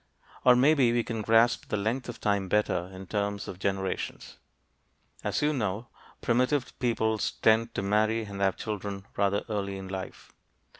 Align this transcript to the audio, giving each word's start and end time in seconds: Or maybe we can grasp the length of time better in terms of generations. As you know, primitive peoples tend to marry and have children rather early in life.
Or 0.43 0.55
maybe 0.55 0.91
we 0.93 1.03
can 1.03 1.21
grasp 1.21 1.67
the 1.67 1.77
length 1.77 2.09
of 2.09 2.19
time 2.19 2.47
better 2.49 2.89
in 2.91 3.05
terms 3.05 3.47
of 3.47 3.59
generations. 3.59 4.37
As 5.23 5.43
you 5.43 5.53
know, 5.53 5.89
primitive 6.21 6.73
peoples 6.79 7.33
tend 7.43 7.75
to 7.75 7.83
marry 7.83 8.23
and 8.23 8.41
have 8.41 8.57
children 8.57 9.05
rather 9.15 9.43
early 9.47 9.77
in 9.77 9.89
life. 9.89 10.31